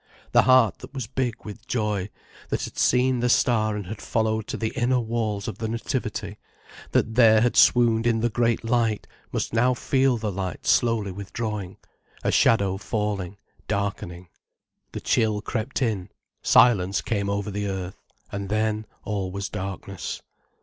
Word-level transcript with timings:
The 0.31 0.41
heart 0.41 0.79
that 0.79 0.95
was 0.95 1.05
big 1.05 1.45
with 1.45 1.67
joy, 1.67 2.09
that 2.49 2.63
had 2.63 2.79
seen 2.79 3.19
the 3.19 3.29
star 3.29 3.75
and 3.75 3.85
had 3.85 4.01
followed 4.01 4.47
to 4.47 4.57
the 4.57 4.69
inner 4.75 4.99
walls 4.99 5.47
of 5.47 5.59
the 5.59 5.67
Nativity, 5.67 6.39
that 6.91 7.13
there 7.13 7.41
had 7.41 7.55
swooned 7.55 8.07
in 8.07 8.19
the 8.21 8.29
great 8.31 8.63
light, 8.65 9.05
must 9.31 9.53
now 9.53 9.75
feel 9.75 10.17
the 10.17 10.31
light 10.31 10.65
slowly 10.65 11.11
withdrawing, 11.11 11.77
a 12.23 12.31
shadow 12.31 12.77
falling, 12.77 13.37
darkening. 13.67 14.27
The 14.91 15.01
chill 15.01 15.39
crept 15.39 15.83
in, 15.83 16.09
silence 16.41 17.01
came 17.01 17.29
over 17.29 17.51
the 17.51 17.67
earth, 17.67 18.01
and 18.31 18.49
then 18.49 18.87
all 19.03 19.31
was 19.31 19.49
darkness. 19.49 20.23